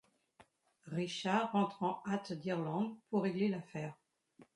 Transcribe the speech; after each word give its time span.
Richard 0.87 1.51
rentre 1.51 1.83
en 1.83 2.01
hâte 2.07 2.33
d'Irlande 2.33 2.97
pour 3.11 3.21
régler 3.21 3.49
l'affaire. 3.49 3.93